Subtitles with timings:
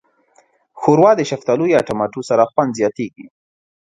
[0.79, 3.25] ښوروا د شفتالو یا ټماټو سره خوند زیاتیږي.